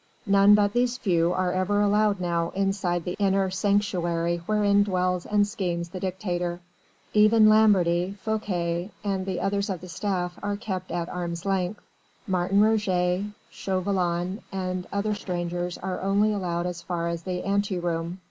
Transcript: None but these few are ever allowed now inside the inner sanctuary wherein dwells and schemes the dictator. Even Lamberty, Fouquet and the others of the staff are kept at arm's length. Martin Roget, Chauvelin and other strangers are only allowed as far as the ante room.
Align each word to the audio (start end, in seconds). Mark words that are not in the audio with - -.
None 0.25 0.55
but 0.55 0.73
these 0.73 0.97
few 0.97 1.31
are 1.31 1.51
ever 1.51 1.79
allowed 1.79 2.19
now 2.19 2.49
inside 2.55 3.03
the 3.05 3.15
inner 3.19 3.51
sanctuary 3.51 4.37
wherein 4.47 4.81
dwells 4.81 5.27
and 5.27 5.47
schemes 5.47 5.89
the 5.89 5.99
dictator. 5.99 6.59
Even 7.13 7.45
Lamberty, 7.47 8.15
Fouquet 8.19 8.89
and 9.03 9.27
the 9.27 9.39
others 9.39 9.69
of 9.69 9.79
the 9.79 9.87
staff 9.87 10.39
are 10.41 10.57
kept 10.57 10.89
at 10.89 11.07
arm's 11.07 11.45
length. 11.45 11.81
Martin 12.25 12.61
Roget, 12.61 13.25
Chauvelin 13.51 14.41
and 14.51 14.87
other 14.91 15.13
strangers 15.13 15.77
are 15.77 16.01
only 16.01 16.33
allowed 16.33 16.65
as 16.65 16.81
far 16.81 17.07
as 17.07 17.21
the 17.21 17.43
ante 17.43 17.77
room. 17.77 18.17